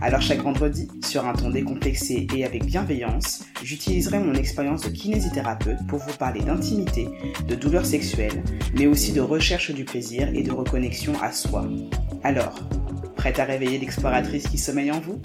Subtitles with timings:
[0.00, 5.86] Alors chaque vendredi, sur un ton décomplexé et avec bienveillance, j'utiliserai mon expérience de kinésithérapeute
[5.88, 7.08] pour vous parler d'intimité,
[7.48, 8.44] de douleurs sexuelles,
[8.74, 11.68] mais aussi de recherche du plaisir et de reconnexion à soi.
[12.22, 12.60] Alors,
[13.16, 15.20] prête à réveiller l'exploratrice qui sommeille en vous?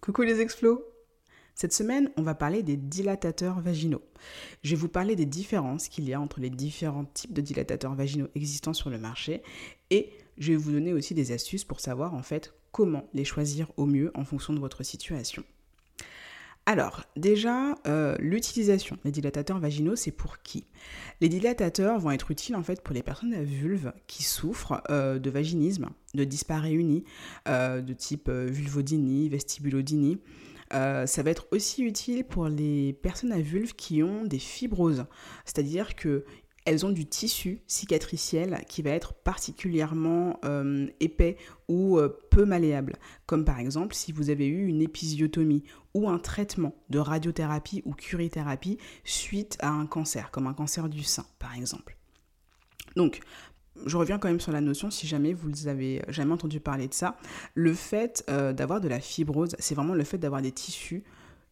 [0.00, 0.82] Coucou les explos
[1.54, 4.02] cette semaine, on va parler des dilatateurs vaginaux.
[4.62, 7.94] Je vais vous parler des différences qu'il y a entre les différents types de dilatateurs
[7.94, 9.42] vaginaux existants sur le marché
[9.90, 13.70] et je vais vous donner aussi des astuces pour savoir en fait comment les choisir
[13.76, 15.44] au mieux en fonction de votre situation.
[16.64, 20.64] Alors, déjà, euh, l'utilisation des dilatateurs vaginaux, c'est pour qui?
[21.20, 25.18] Les dilatateurs vont être utiles en fait pour les personnes à vulve qui souffrent euh,
[25.18, 27.04] de vaginisme, de dyspareunie,
[27.48, 30.18] euh, de type vulvodynie, vestibulodynie.
[30.70, 35.04] ça va être aussi utile pour les personnes à vulve qui ont des fibroses,
[35.44, 36.24] c'est-à-dire que
[36.64, 41.36] elles ont du tissu cicatriciel qui va être particulièrement euh, épais
[41.68, 42.96] ou euh, peu malléable,
[43.26, 47.94] comme par exemple si vous avez eu une épisiotomie ou un traitement de radiothérapie ou
[47.94, 51.96] curithérapie suite à un cancer, comme un cancer du sein par exemple.
[52.96, 53.20] Donc,
[53.86, 56.94] je reviens quand même sur la notion, si jamais vous avez jamais entendu parler de
[56.94, 57.16] ça,
[57.54, 61.04] le fait euh, d'avoir de la fibrose, c'est vraiment le fait d'avoir des tissus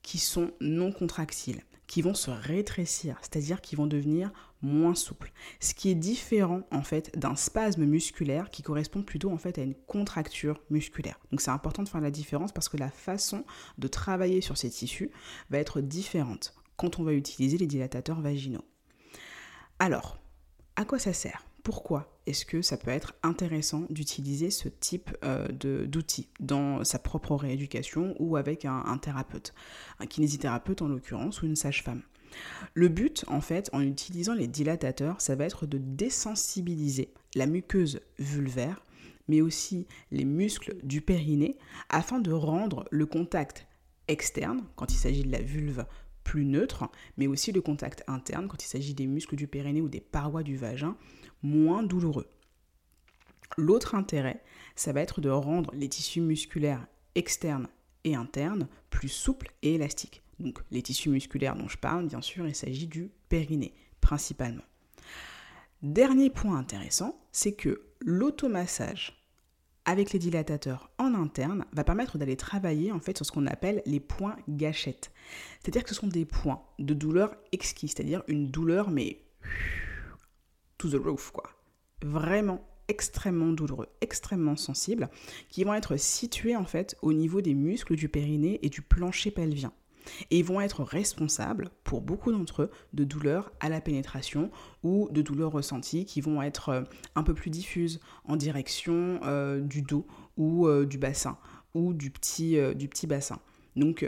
[0.03, 4.31] qui sont non contractiles qui vont se rétrécir, c'est-à-dire qui vont devenir
[4.63, 5.33] moins souples.
[5.59, 9.63] Ce qui est différent en fait d'un spasme musculaire qui correspond plutôt en fait à
[9.63, 11.19] une contracture musculaire.
[11.33, 13.45] Donc c'est important de faire la différence parce que la façon
[13.77, 15.11] de travailler sur ces tissus
[15.51, 18.65] va être différente quand on va utiliser les dilatateurs vaginaux.
[19.81, 20.17] Alors,
[20.77, 21.45] à quoi ça sert?
[21.63, 27.35] Pourquoi est-ce que ça peut être intéressant d'utiliser ce type euh, d'outils dans sa propre
[27.35, 29.55] rééducation ou avec un, thérapeute,
[29.99, 32.03] un kinésithérapeute en l'occurrence ou une sage-femme?
[32.75, 38.01] Le but, en fait, en utilisant les dilatateurs, ça va être de désensibiliser la muqueuse
[38.19, 38.85] vulvaire,
[39.29, 43.67] mais aussi les muscles du périnée, afin de rendre le contact
[44.09, 45.85] externe, quand il s'agit de la vulve,
[46.39, 50.01] neutre, mais aussi le contact interne, quand il s'agit des muscles du périnée ou des
[50.01, 50.97] parois du vagin,
[51.43, 52.29] moins douloureux.
[53.57, 54.43] L'autre intérêt,
[54.77, 57.69] ça va être de rendre les tissus musculaires externes
[58.05, 60.23] et internes plus souples et élastiques.
[60.39, 64.63] Donc les tissus musculaires dont je parle, bien sûr, il s'agit du périnée principalement.
[65.83, 69.20] Dernier point intéressant, c'est que l'automassage
[69.91, 73.83] avec les dilatateurs en interne va permettre d'aller travailler en fait sur ce qu'on appelle
[73.87, 75.11] les points gâchettes.
[75.59, 79.21] C'est-à-dire que ce sont des points de douleur exquis, c'est-à-dire une douleur mais
[80.79, 81.51] to the roof, quoi.
[82.03, 85.09] Vraiment extrêmement douloureux, extrêmement sensibles,
[85.49, 89.33] qui vont être situés en fait au niveau des muscles du périnée et du plancher
[89.33, 89.73] pelvien.
[90.31, 94.51] Et vont être responsables, pour beaucoup d'entre eux, de douleurs à la pénétration
[94.83, 96.83] ou de douleurs ressenties qui vont être euh,
[97.15, 100.07] un peu plus diffuses en direction euh, du dos
[100.37, 101.39] ou euh, du bassin
[101.75, 103.39] ou du petit, du petit bassin.
[103.77, 104.05] Donc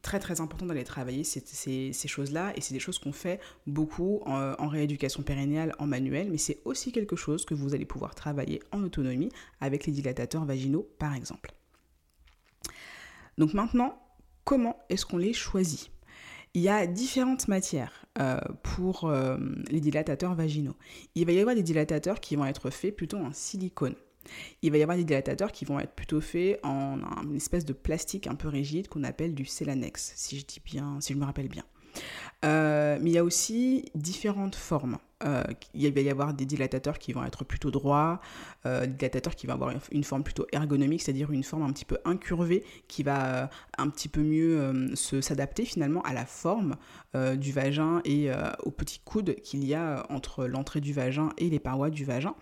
[0.00, 4.68] très très important d'aller travailler ces, choses-là et c'est des choses qu'on fait beaucoup en,
[4.68, 8.82] rééducation périnéale en manuel, mais c'est aussi quelque chose que vous allez pouvoir travailler en
[8.82, 9.28] autonomie
[9.60, 11.52] avec les dilatateurs vaginaux par exemple.
[13.38, 14.01] Donc maintenant,
[14.44, 15.90] comment est-ce qu'on les choisit
[16.54, 19.38] il y a différentes matières euh, pour euh,
[19.70, 20.76] les dilatateurs vaginaux.
[21.14, 23.94] Il va y avoir des dilatateurs qui vont être faits plutôt en silicone.
[24.60, 27.72] Il va y avoir des dilatateurs qui vont être plutôt faits en une espèce de
[27.72, 31.24] plastique un peu rigide qu'on appelle du Celanex, si je dis bien, si je me
[31.24, 31.64] rappelle bien.
[32.44, 34.98] Euh, mais il y a aussi différentes formes.
[35.24, 35.44] Euh,
[35.74, 38.20] il va y avoir des dilatateurs qui vont être plutôt droits,
[38.66, 41.84] euh, des dilatateurs qui vont avoir une forme plutôt ergonomique, c'est-à-dire une forme un petit
[41.84, 43.48] peu incurvée qui va
[43.78, 46.76] un petit peu mieux s'adapter finalement à la forme
[47.14, 48.30] du vagin et
[48.64, 52.34] au petit coude qu'il y a entre l'entrée du vagin et les parois du vagin.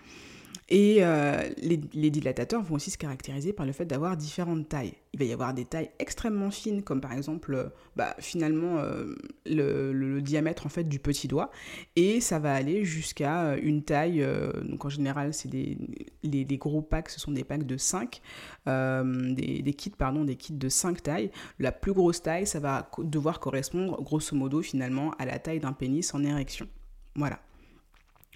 [0.70, 4.94] Et euh, les, dilatateurs vont aussi se caractériser par le fait d'avoir différentes tailles.
[5.12, 7.64] Il va y avoir des tailles extrêmement fines, comme par exemple, euh,
[7.96, 11.50] bah, finalement, euh, le, diamètre en fait du petit doigt,
[11.96, 14.24] et ça va aller jusqu'à une taille.
[14.62, 15.76] donc en général, c'est des
[16.22, 18.20] les, gros packs, ce sont des packs de 5,
[18.66, 21.30] des, kits pardon, des kits de 5 tailles.
[21.58, 25.72] La plus grosse taille, ça va devoir correspondre grosso modo finalement à la taille d'un
[25.72, 26.68] pénis en érection.
[27.16, 27.40] Voilà.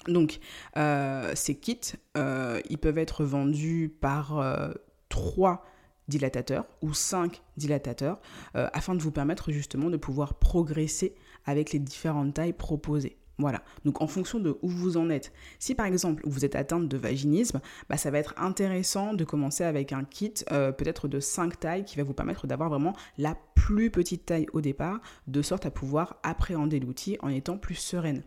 [0.09, 0.41] Donc,
[0.77, 4.73] euh, ces kits, euh, ils peuvent être vendus par euh,
[5.09, 5.65] trois
[6.09, 8.21] dilatateurs ou cinq dilatateurs
[8.53, 11.15] afin de vous permettre justement de pouvoir progresser
[11.47, 13.17] avec les différentes tailles proposées.
[13.39, 13.63] Voilà.
[13.85, 15.33] Donc en fonction de où vous en êtes.
[15.59, 19.65] Si par exemple vous êtes atteinte de vaginisme, bah, ça va être intéressant de commencer
[19.65, 23.37] avec un kit euh, peut-être de 5 tailles qui va vous permettre d'avoir vraiment la
[23.55, 28.23] plus petite taille au départ, de sorte à pouvoir appréhender l'outil en étant plus sereine.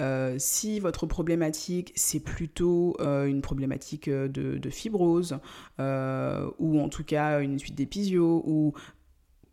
[0.00, 5.38] Euh, si votre problématique c'est plutôt euh, une problématique de, de fibrose
[5.78, 8.74] ou en tout cas une suite d'épisio ou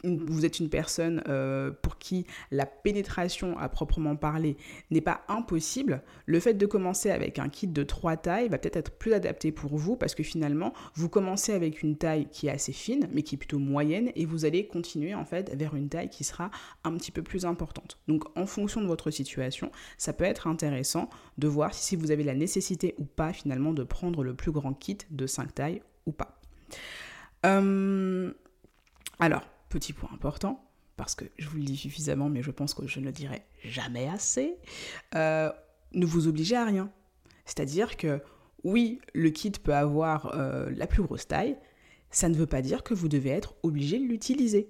[0.04, 4.58] vous êtes une personne euh, pour qui la pénétration à proprement parler
[4.92, 8.78] n'est pas impossible, le fait de commencer avec un kit de trois tailles va peut-être
[8.78, 12.52] être plus adapté pour vous parce que finalement, vous commencez avec une taille qui est
[12.52, 15.90] assez fine mais qui est plutôt moyenne et vous allez continuer en fait vers une
[15.90, 16.50] taille qui sera
[16.84, 17.98] un petit peu plus importante.
[18.08, 22.24] Donc en fonction de votre situation, ça peut être intéressant de voir si vous avez
[22.24, 26.12] la nécessité ou pas finalement de prendre le plus grand kit de 5 tailles ou
[26.12, 26.40] pas.
[27.46, 28.32] Euh,
[29.20, 30.68] alors, Petit point important,
[30.98, 33.44] parce que je vous le dis suffisamment, mais je pense que je ne le dirai
[33.64, 34.58] jamais assez,
[35.16, 35.52] euh,
[35.94, 36.92] ne vous obligez à rien.
[37.46, 38.22] C'est-à-dire que
[38.64, 41.58] oui, le kit peut avoir euh, la plus grosse taille,
[42.12, 44.70] ça ne veut pas dire que vous devez être obligé de l'utiliser.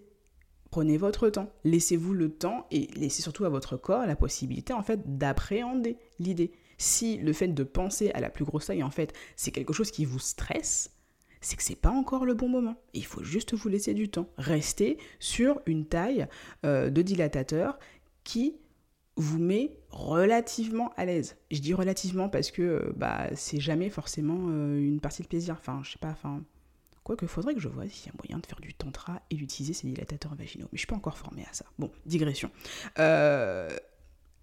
[0.72, 4.84] Prenez votre temps, laissez-vous le temps et laissez surtout à votre corps la possibilité en
[4.84, 6.52] fait d'appréhender l'idée.
[6.78, 9.90] Si le fait de penser à la plus grosse taille en fait c'est quelque chose
[9.90, 10.92] qui vous stresse,
[11.42, 12.76] c'est que c'est pas encore le bon moment.
[12.94, 14.28] Il faut juste vous laisser du temps.
[14.38, 16.28] Restez sur une taille
[16.66, 17.80] euh, de dilatateur
[18.24, 18.56] qui
[19.16, 21.38] vous met relativement à l'aise.
[21.52, 25.56] Je dis relativement parce que euh, bah c'est jamais forcément euh, une partie de plaisir.
[25.60, 26.44] Enfin, je sais pas, enfin.
[27.04, 29.74] Quoique, faudrait que je vois s'il y a moyen de faire du tantra et d'utiliser
[29.74, 30.68] ces dilatateurs vaginaux.
[30.72, 31.66] Mais je suis pas encore formée à ça.
[31.80, 32.52] Bon, digression.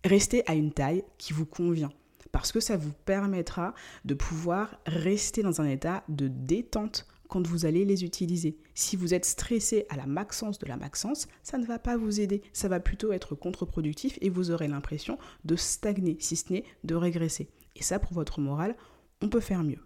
[0.04, 1.93] restez à une taille qui vous convient
[2.32, 3.75] parce que ça vous permettra
[4.05, 8.56] de pouvoir rester dans un état de détente quand vous allez les utiliser.
[8.75, 12.20] Si vous êtes stressé à la maxence de la maxence, ça ne va pas vous
[12.20, 16.64] aider, ça va plutôt être contre-productif et vous aurez l'impression de stagner, si ce n'est
[16.84, 17.49] de régresser.
[17.75, 18.76] Et ça, pour votre morale,
[19.22, 19.81] on peut faire mieux.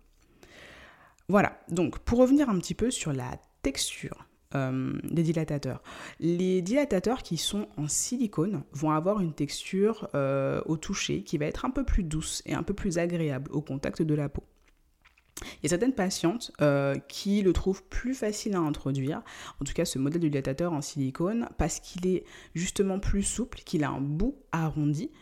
[1.29, 5.81] Voilà, donc pour revenir un petit peu sur la texture euh, des dilatateurs.
[6.19, 11.47] Les dilatateurs qui sont en silicone vont avoir une texture euh, au toucher qui va
[11.47, 14.43] être un peu plus douce et un peu plus agréable au contact de la peau.
[15.41, 19.23] Il y a certaines patientes euh, qui le trouvent plus facile à introduire,
[19.61, 22.25] en tout cas ce modèle de dilatateur en silicone, parce qu'il est
[22.57, 25.13] justement plus souple, qu'il a un bout arrondi,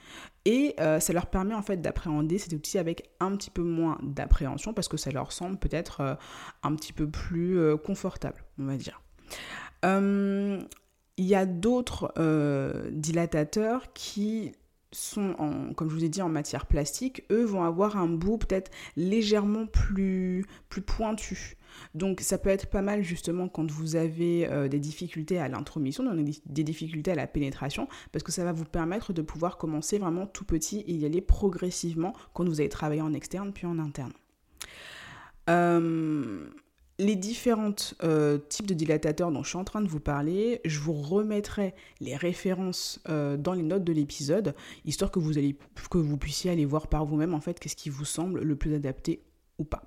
[0.47, 4.73] et ça leur permet en fait d'appréhender cet outil avec un petit peu moins d'appréhension,
[4.73, 6.17] parce que ça leur semble peut-être
[6.63, 9.03] un petit peu plus confortable, on va dire.
[9.85, 10.61] Euh,
[11.17, 14.53] il y a d'autres euh, dilatateurs qui
[14.93, 18.39] sont, en, comme je vous ai dit, en matière plastique, eux vont avoir un bout
[18.39, 21.57] peut-être légèrement plus, plus pointu.
[21.95, 26.05] Donc ça peut être pas mal justement quand vous avez euh, des difficultés à l'intromission,
[26.47, 30.27] des difficultés à la pénétration, parce que ça va vous permettre de pouvoir commencer vraiment
[30.27, 34.13] tout petit et y aller progressivement quand vous allez travailler en externe puis en interne.
[35.51, 36.47] Euh,
[36.99, 40.81] les différents euh, types de dilatateurs dont je suis en train de vous parler, je
[40.81, 44.55] vous remettrai les références euh, dans les notes de l'épisode,
[44.85, 45.57] histoire que vous, allez,
[45.91, 48.75] que vous puissiez aller voir par vous-même en fait qu'est-ce qui vous semble le plus
[48.75, 49.23] adapté
[49.59, 49.85] ou pas.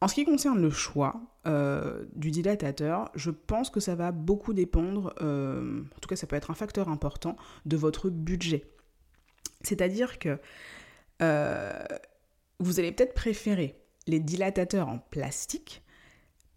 [0.00, 4.52] En ce qui concerne le choix euh, du dilatateur, je pense que ça va beaucoup
[4.52, 8.64] dépendre, en tout cas ça peut être un facteur important, de votre budget.
[9.60, 10.40] C'est-à-dire que
[12.58, 15.81] vous allez peut-être préférer les dilatateurs en plastique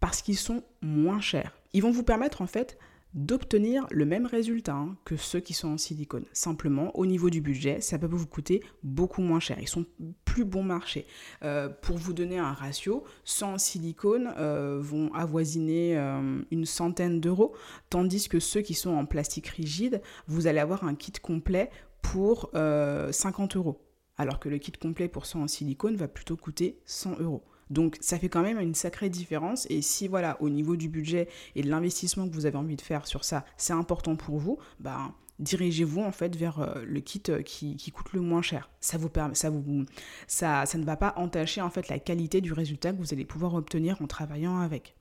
[0.00, 1.58] parce qu'ils sont moins chers.
[1.72, 2.78] Ils vont vous permettre en fait
[3.16, 6.26] d'obtenir le même résultat hein, que ceux qui sont en silicone.
[6.32, 9.56] Simplement, au niveau du budget, ça peut vous coûter beaucoup moins cher.
[9.58, 9.86] Ils sont
[10.26, 11.06] plus bon marché.
[11.42, 17.54] Euh, pour vous donner un ratio, 100 silicone euh, vont avoisiner euh, une centaine d'euros,
[17.88, 21.70] tandis que ceux qui sont en plastique rigide, vous allez avoir un kit complet
[22.02, 23.82] pour 50 euros.
[24.18, 27.42] Alors que le kit complet pour 100 en silicone va plutôt coûter 100 euros.
[27.70, 31.28] Donc ça fait quand même une sacrée différence et si voilà au niveau du budget
[31.54, 34.58] et de l'investissement que vous avez envie de faire sur ça, c'est important pour vous,
[34.78, 38.70] ben dirigez-vous en fait vers euh, le kit euh, qui, coûte le moins cher.
[38.80, 39.84] Ça vous permet, ça vous,
[40.26, 43.24] ça, ça ne va pas entacher en fait la qualité du résultat que vous allez
[43.24, 44.94] pouvoir obtenir en travaillant avec.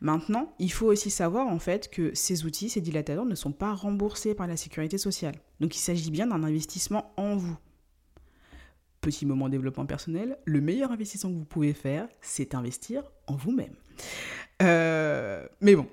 [0.00, 3.72] Maintenant, il faut aussi savoir en fait que ces outils, ces dilatateurs ne sont pas
[3.72, 5.36] remboursés par la sécurité sociale.
[5.60, 7.56] Donc il s'agit bien d'un investissement en vous
[9.06, 13.76] petit moment développement personnel, le meilleur investissement que vous pouvez faire, c'est investir en vous-même.
[14.62, 15.86] Euh, mais bon,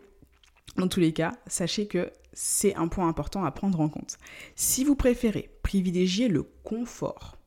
[0.77, 4.17] dans tous les cas, sachez que c'est un point important à prendre en compte.
[4.55, 7.38] Si vous préférez privilégier le confort,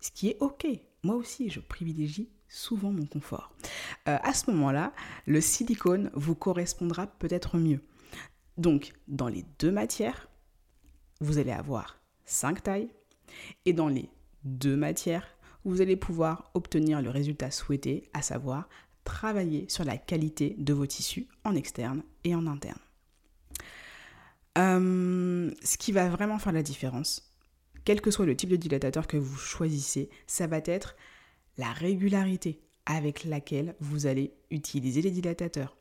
[0.00, 0.66] ce qui est ok,
[1.02, 3.52] moi aussi je privilégie souvent mon confort,
[4.08, 4.94] euh, à ce moment-là,
[5.26, 7.82] le silicone vous correspondra peut-être mieux.
[8.56, 10.30] Donc, dans les deux matières,
[11.20, 12.88] vous allez avoir 5 tailles
[13.66, 14.08] Et dans les
[14.44, 15.26] deux matières,
[15.64, 18.68] vous allez pouvoir obtenir le résultat souhaité, à savoir
[19.04, 22.78] travailler sur la qualité de vos tissus en externe et en interne.
[24.58, 27.32] Euh, ce qui va vraiment faire la différence,
[27.84, 30.96] quel que soit le type de dilatateur que vous choisissez, ça va être
[31.56, 35.76] la régularité avec laquelle vous allez utiliser les dilatateurs.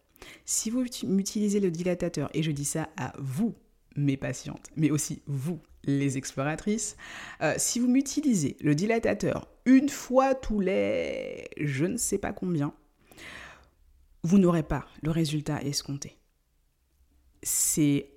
[0.46, 3.56] Si vous utilisez le dilatateur, et je dis ça à vous,
[3.96, 6.96] mes patientes, mais aussi vous, les exploratrices,
[7.42, 12.74] euh, si vous m'utilisez le dilatateur une fois tous les je ne sais pas combien,
[14.24, 16.18] vous n'aurez pas le résultat escompté.
[17.44, 18.10] C'est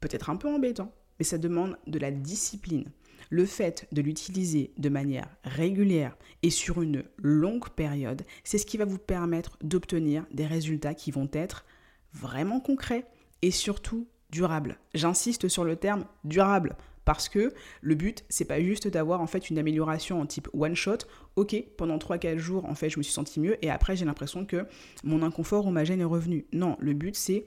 [0.00, 2.90] peut-être un peu embêtant, mais ça demande de la discipline.
[3.30, 8.76] Le fait de l'utiliser de manière régulière et sur une longue période, c'est ce qui
[8.76, 11.64] va vous permettre d'obtenir des résultats qui vont être
[12.12, 13.06] vraiment concrets
[13.40, 14.78] et surtout durables.
[14.94, 19.50] J'insiste sur le terme durable parce que le but c'est pas juste d'avoir en fait
[19.50, 20.98] une amélioration en type one shot.
[21.36, 24.04] OK, pendant 3 4 jours en fait, je me suis senti mieux et après j'ai
[24.04, 24.66] l'impression que
[25.04, 26.46] mon inconfort ou ma gêne est revenu.
[26.52, 27.46] Non, le but c'est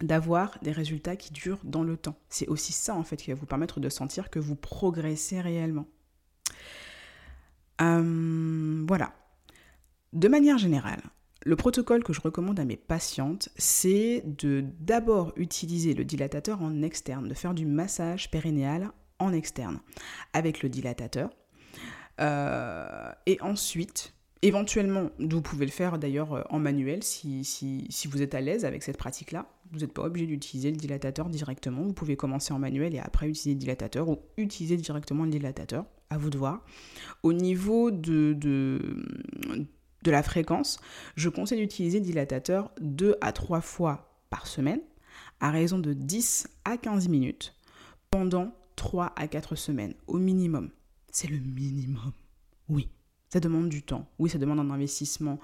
[0.00, 2.16] d'avoir des résultats qui durent dans le temps.
[2.28, 5.86] C'est aussi ça en fait qui va vous permettre de sentir que vous progressez réellement.
[7.80, 9.12] Euh, voilà.
[10.12, 11.02] De manière générale,
[11.46, 16.82] le protocole que je recommande à mes patientes, c'est de d'abord utiliser le dilatateur en
[16.82, 19.78] externe, de faire du massage périnéal en externe
[20.32, 21.30] avec le dilatateur.
[22.20, 24.12] Euh, et ensuite,
[24.42, 28.40] éventuellement, vous pouvez le faire d'ailleurs euh, en manuel si, si, si vous êtes à
[28.40, 29.46] l'aise avec cette pratique-là.
[29.70, 31.82] Vous n'êtes pas obligé d'utiliser le dilatateur directement.
[31.82, 35.84] Vous pouvez commencer en manuel et après utiliser le dilatateur ou utiliser directement le dilatateur.
[36.10, 36.64] À vous de voir.
[37.22, 39.04] Au niveau de, de,
[40.06, 40.78] de la fréquence,
[41.16, 44.80] je conseille d'utiliser dilatateur 2 à 3 fois par semaine
[45.40, 47.54] à raison de 10 à 15 minutes
[48.10, 50.70] pendant 3 à 4 semaines au minimum.
[51.10, 52.12] C'est le minimum.
[52.68, 52.88] Oui,
[53.28, 54.08] ça demande du temps.
[54.20, 55.40] Oui, ça demande un investissement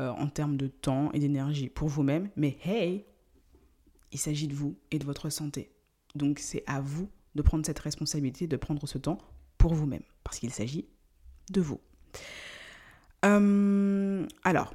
[0.00, 2.30] euh, en termes de temps et d'énergie pour vous-même.
[2.36, 3.04] Mais hey,
[4.12, 5.70] il s'agit de vous et de votre santé.
[6.14, 9.18] Donc c'est à vous de prendre cette responsabilité, de prendre ce temps
[9.58, 10.88] pour vous-même, parce qu'il s'agit
[11.50, 11.80] de vous.
[13.26, 14.74] Euh, alors,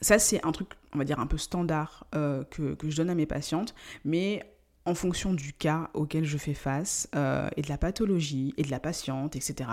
[0.00, 3.14] ça c'est un truc, on va dire, un peu standard euh, que, je donne à
[3.14, 3.74] mes patientes,
[4.04, 4.42] mais
[4.84, 8.70] en fonction du cas auquel je fais face euh, et de la pathologie et de
[8.70, 9.70] la patiente, etc.,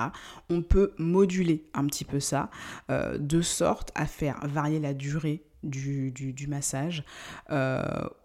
[0.50, 2.50] on peut moduler un petit peu ça
[2.90, 7.04] de sorte à faire varier la durée du, du, massage
[7.50, 7.84] euh,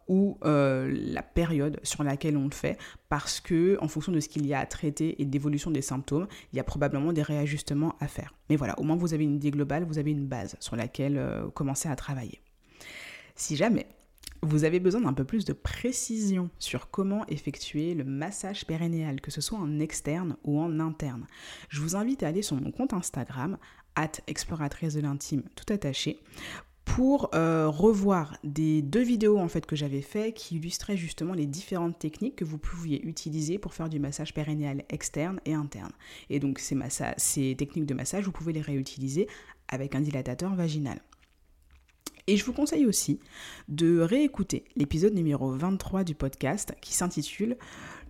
[0.09, 2.79] ou euh, la période sur laquelle on le fait
[3.09, 6.27] parce que en fonction de ce qu'il y a à traiter et d'évolution des symptômes,
[6.53, 8.35] il y a probablement des réajustements à faire.
[8.51, 11.17] Mais voilà, au moins vous avez une idée globale, vous avez une base sur laquelle
[11.17, 12.41] euh, commencer à travailler.
[13.35, 13.87] Si jamais
[14.43, 19.31] vous avez besoin d'un peu plus de précision sur comment effectuer le massage périnéal, que
[19.31, 21.27] ce soit en externe ou en interne.
[21.69, 23.59] Je vous invite à aller sur mon compte Instagram,
[23.97, 26.21] at exploratrice de l'intime, tout attaché,
[26.89, 31.47] pour euh, revoir des deux vidéos en fait que j'avais fait qui illustraient justement les
[31.47, 35.93] différentes techniques que vous pouviez utiliser pour faire du massage périnéal externe et interne.
[36.31, 39.29] Et donc ces, techniques de massage, vous pouvez les réutiliser
[39.69, 41.01] avec un dilatateur vaginal.
[42.27, 43.21] Et je vous conseille aussi
[43.69, 47.57] de réécouter l'épisode numéro 23 du podcast qui s'intitule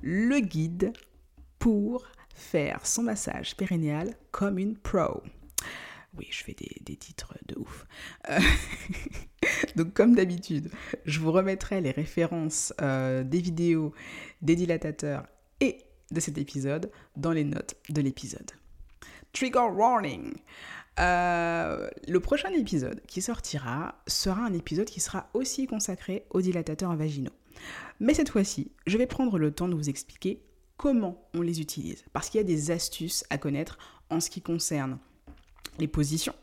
[0.03, 0.93] Le guide
[1.59, 5.23] pour faire son massage périnéal comme une pro.
[6.17, 7.87] Oui, je fais des, titres de ouf.
[8.31, 8.39] Euh,
[9.77, 10.71] donc comme d'habitude,
[11.05, 13.93] je vous remettrai les références euh, des vidéos,
[14.41, 15.27] des dilatateurs
[15.61, 15.79] et
[16.11, 18.51] de cet épisode dans les notes de l'épisode.
[19.33, 20.35] Trigger warning.
[20.99, 26.97] Euh, le prochain épisode qui sortira sera un épisode qui sera aussi consacré aux dilatateurs
[26.97, 27.33] vaginaux.
[28.01, 30.43] Mais cette fois-ci, je vais prendre le temps de vous expliquer
[30.77, 32.05] comment on les utilise.
[32.13, 33.79] Parce qu'il y a des astuces à connaître
[34.11, 34.99] en ce qui concerne
[35.79, 36.35] les positions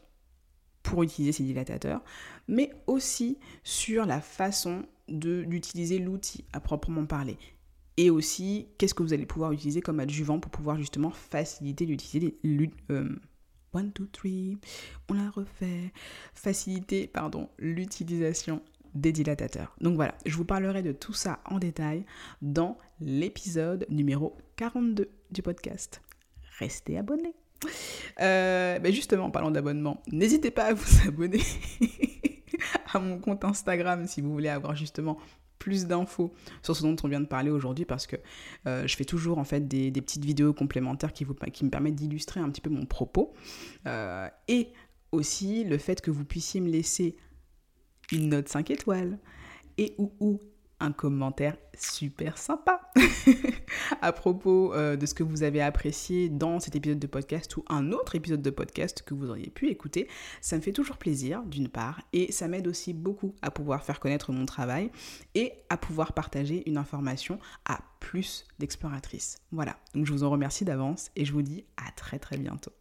[0.84, 2.04] pour utiliser ces dilatateurs,
[2.48, 7.38] mais aussi sur la façon d'utiliser l'outil à proprement parler.
[7.98, 12.38] Et aussi, qu'est-ce que vous allez pouvoir utiliser comme adjuvant pour pouvoir justement faciliter l'utiliser.
[12.92, 13.16] Euh,
[13.74, 14.58] one, two, three,
[15.10, 15.92] on la refait.
[16.34, 18.62] Faciliter, pardon, l'utilisation
[18.96, 19.76] des dilatateurs.
[19.82, 22.06] Donc voilà, je vous parlerai de tout ça en détail
[22.42, 26.02] dans l'épisode numéro 42 du podcast.
[26.60, 27.36] Restez abonnés.
[28.22, 31.42] Euh, justement, en parlant d'abonnement, n'hésitez pas à vous abonner
[32.94, 35.18] à mon compte Instagram si vous voulez avoir justement
[35.60, 38.18] plus d'infos sur ce dont on vient de parler aujourd'hui parce que
[38.68, 42.50] euh, je fais toujours en fait des, petites vidéos complémentaires qui me permettent d'illustrer un
[42.50, 43.34] petit peu mon propos.
[43.88, 44.70] Euh, et
[45.12, 47.16] aussi le fait que vous puissiez me laisser
[48.12, 49.18] une note 5 étoiles
[49.78, 50.42] et ou, ou
[50.80, 52.92] un commentaire super sympa
[54.02, 57.66] à propos euh, de ce que vous avez apprécié dans cet épisode de podcast ou
[57.70, 60.08] un autre épisode de podcast que vous auriez pu écouter.
[60.42, 64.00] Ça me fait toujours plaisir d'une part et ça m'aide aussi beaucoup à pouvoir faire
[64.00, 64.92] connaître mon travail
[65.34, 69.38] et à pouvoir partager une information à plus d'exploratrices.
[69.52, 72.72] Voilà, donc je vous en remercie d'avance et je vous dis à très très bientôt.